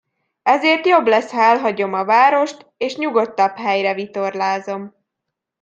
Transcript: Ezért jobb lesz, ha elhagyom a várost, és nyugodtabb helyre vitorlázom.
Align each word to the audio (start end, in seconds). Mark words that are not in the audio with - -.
Ezért 0.43 0.85
jobb 0.85 1.05
lesz, 1.07 1.31
ha 1.31 1.41
elhagyom 1.41 1.93
a 1.93 2.03
várost, 2.05 2.71
és 2.77 2.95
nyugodtabb 2.95 3.57
helyre 3.57 3.93
vitorlázom. 3.93 4.95